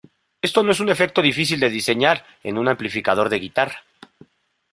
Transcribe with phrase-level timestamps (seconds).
[0.41, 3.85] Esto no es un efecto difícil de diseñar en un amplificador de guitarra.